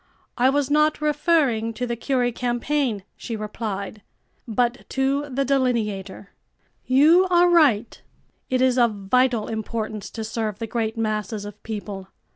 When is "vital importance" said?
8.95-10.09